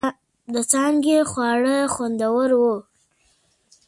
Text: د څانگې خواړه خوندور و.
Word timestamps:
د 0.53 0.55
څانگې 0.71 1.19
خواړه 1.31 1.77
خوندور 1.93 2.49
و. 2.61 2.63